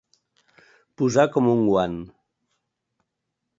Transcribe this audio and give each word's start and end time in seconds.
Posar 1.01 1.27
com 1.35 1.51
un 1.53 1.63
guant. 1.69 2.01